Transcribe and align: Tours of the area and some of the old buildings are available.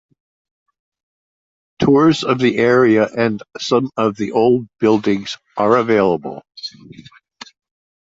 Tours 1.77 2.23
of 2.23 2.39
the 2.39 2.57
area 2.57 3.07
and 3.15 3.39
some 3.59 3.91
of 3.97 4.17
the 4.17 4.31
old 4.31 4.67
buildings 4.79 5.37
are 5.57 5.75
available. 5.77 6.41